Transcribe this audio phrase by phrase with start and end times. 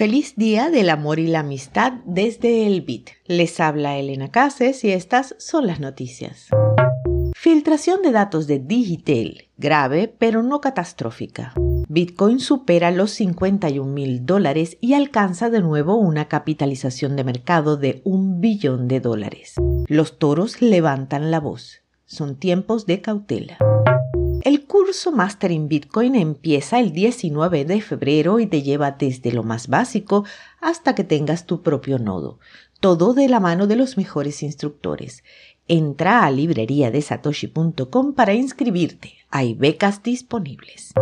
[0.00, 3.10] Feliz Día del Amor y la Amistad desde el BIT.
[3.26, 6.48] Les habla Elena Cases y estas son las noticias.
[7.34, 11.52] Filtración de datos de Digital, grave pero no catastrófica.
[11.90, 18.00] Bitcoin supera los 51 mil dólares y alcanza de nuevo una capitalización de mercado de
[18.06, 19.56] un billón de dólares.
[19.86, 21.82] Los toros levantan la voz.
[22.06, 23.58] Son tiempos de cautela.
[24.42, 29.42] El curso Master in Bitcoin empieza el 19 de febrero y te lleva desde lo
[29.42, 30.24] más básico
[30.62, 32.38] hasta que tengas tu propio nodo,
[32.80, 35.24] todo de la mano de los mejores instructores.
[35.68, 39.12] Entra a librería de satoshi.com para inscribirte.
[39.30, 40.94] Hay becas disponibles.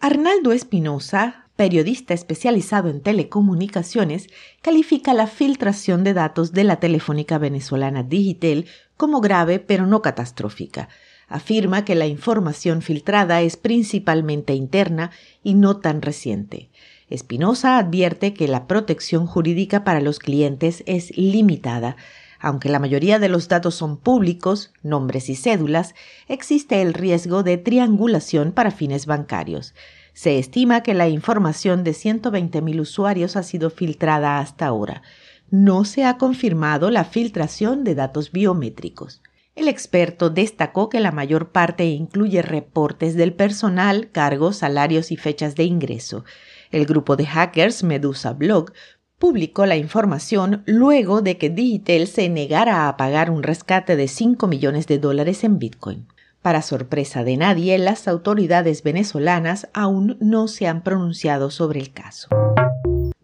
[0.00, 4.28] Arnaldo Espinosa, periodista especializado en telecomunicaciones,
[4.62, 8.66] califica la filtración de datos de la telefónica venezolana Digitel
[8.96, 10.88] como grave pero no catastrófica
[11.28, 15.10] afirma que la información filtrada es principalmente interna
[15.42, 16.70] y no tan reciente.
[17.10, 21.96] Espinosa advierte que la protección jurídica para los clientes es limitada.
[22.40, 25.94] Aunque la mayoría de los datos son públicos, nombres y cédulas,
[26.28, 29.74] existe el riesgo de triangulación para fines bancarios.
[30.12, 35.02] Se estima que la información de 120.000 usuarios ha sido filtrada hasta ahora.
[35.50, 39.22] No se ha confirmado la filtración de datos biométricos.
[39.58, 45.56] El experto destacó que la mayor parte incluye reportes del personal, cargos, salarios y fechas
[45.56, 46.24] de ingreso.
[46.70, 48.72] El grupo de hackers Medusa Blog
[49.18, 54.46] publicó la información luego de que Digitel se negara a pagar un rescate de 5
[54.46, 56.06] millones de dólares en Bitcoin.
[56.40, 62.28] Para sorpresa de nadie, las autoridades venezolanas aún no se han pronunciado sobre el caso.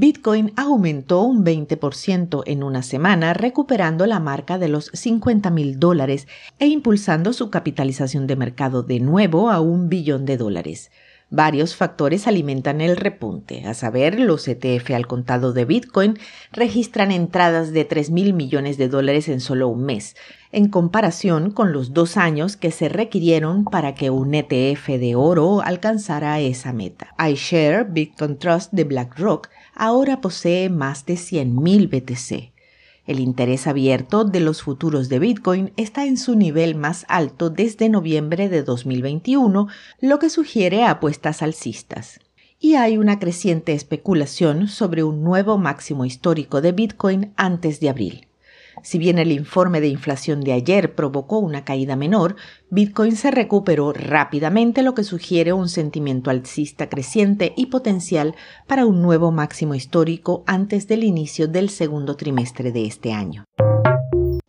[0.00, 6.26] Bitcoin aumentó un 20% en una semana, recuperando la marca de los 50 mil dólares
[6.58, 10.90] e impulsando su capitalización de mercado de nuevo a un billón de dólares.
[11.32, 16.18] Varios factores alimentan el repunte, a saber, los ETF al contado de Bitcoin
[16.50, 20.16] registran entradas de 3 mil millones de dólares en solo un mes,
[20.50, 25.62] en comparación con los dos años que se requirieron para que un ETF de oro
[25.62, 27.14] alcanzara esa meta.
[27.24, 32.59] iShare Bitcoin Trust de BlackRock ahora posee más de 100.000 BTC.
[33.10, 37.88] El interés abierto de los futuros de Bitcoin está en su nivel más alto desde
[37.88, 39.66] noviembre de 2021,
[40.00, 42.20] lo que sugiere apuestas alcistas.
[42.60, 48.28] Y hay una creciente especulación sobre un nuevo máximo histórico de Bitcoin antes de abril.
[48.82, 52.36] Si bien el informe de inflación de ayer provocó una caída menor,
[52.70, 58.34] Bitcoin se recuperó rápidamente, lo que sugiere un sentimiento alcista creciente y potencial
[58.66, 63.44] para un nuevo máximo histórico antes del inicio del segundo trimestre de este año.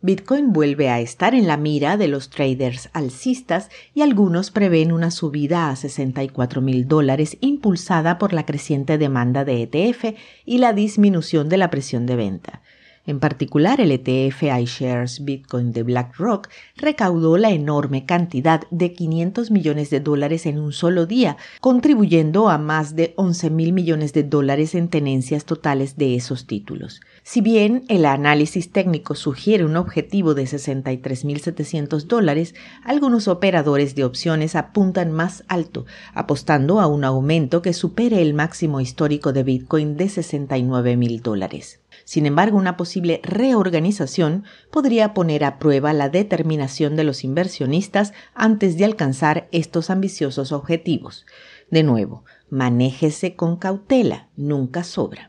[0.04, 5.12] Bitcoin vuelve a estar en la mira de los traders alcistas y algunos prevén una
[5.12, 11.48] subida a 64 mil dólares impulsada por la creciente demanda de ETF y la disminución
[11.48, 12.62] de la presión de venta.
[13.04, 19.90] En particular, el ETF iShares Bitcoin de BlackRock recaudó la enorme cantidad de 500 millones
[19.90, 24.76] de dólares en un solo día, contribuyendo a más de 11 mil millones de dólares
[24.76, 27.00] en tenencias totales de esos títulos.
[27.24, 34.54] Si bien el análisis técnico sugiere un objetivo de 63.700 dólares, algunos operadores de opciones
[34.54, 40.08] apuntan más alto, apostando a un aumento que supere el máximo histórico de Bitcoin de
[40.08, 41.81] 69 mil dólares.
[42.04, 48.76] Sin embargo, una posible reorganización podría poner a prueba la determinación de los inversionistas antes
[48.76, 51.24] de alcanzar estos ambiciosos objetivos.
[51.70, 55.28] De nuevo, manéjese con cautela, nunca sobra.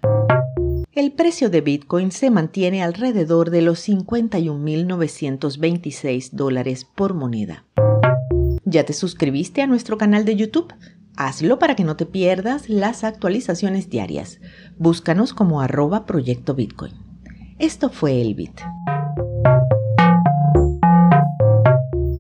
[0.91, 7.65] El precio de Bitcoin se mantiene alrededor de los 51.926 dólares por moneda.
[8.63, 10.73] ¿Ya te suscribiste a nuestro canal de YouTube?
[11.15, 14.39] Hazlo para que no te pierdas las actualizaciones diarias.
[14.77, 16.93] Búscanos como arroba proyecto Bitcoin.
[17.59, 18.61] Esto fue el Bit.